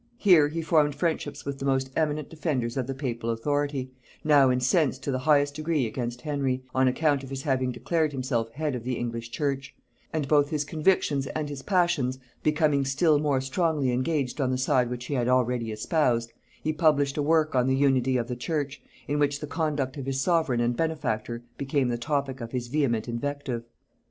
Here 0.17 0.47
he 0.47 0.63
formed 0.63 0.95
friendships 0.95 1.45
with 1.45 1.59
the 1.59 1.65
most 1.65 1.91
eminent 1.95 2.27
defenders 2.27 2.75
of 2.75 2.87
the 2.87 2.95
papal 2.95 3.29
authority, 3.29 3.91
now 4.23 4.49
incensed 4.49 5.03
to 5.03 5.11
the 5.11 5.19
highest 5.29 5.53
degree 5.53 5.85
against 5.85 6.21
Henry, 6.21 6.63
on 6.73 6.87
account 6.87 7.23
of 7.23 7.29
his 7.29 7.43
having 7.43 7.71
declared 7.71 8.11
himself 8.11 8.49
head 8.53 8.73
of 8.73 8.83
the 8.83 8.95
English 8.95 9.29
church; 9.29 9.75
and 10.11 10.27
both 10.27 10.49
his 10.49 10.65
convictions 10.65 11.27
and 11.27 11.49
his 11.49 11.61
passions 11.61 12.17
becoming 12.41 12.83
still 12.83 13.19
more 13.19 13.41
strongly 13.41 13.91
engaged 13.91 14.41
on 14.41 14.49
the 14.49 14.57
side 14.57 14.89
which 14.89 15.05
he 15.05 15.13
had 15.13 15.27
already 15.27 15.71
espoused, 15.71 16.33
he 16.63 16.73
published 16.73 17.15
a 17.15 17.21
work 17.21 17.53
on 17.53 17.67
the 17.67 17.75
unity 17.75 18.17
of 18.17 18.27
the 18.27 18.35
church, 18.35 18.81
in 19.07 19.19
which 19.19 19.39
the 19.39 19.45
conduct 19.45 19.97
of 19.97 20.07
his 20.07 20.19
sovereign 20.19 20.61
and 20.61 20.75
benefactor 20.75 21.43
became 21.59 21.89
the 21.89 21.95
topic 21.99 22.41
of 22.41 22.53
his 22.53 22.69
vehement 22.69 23.07
invective. 23.07 23.65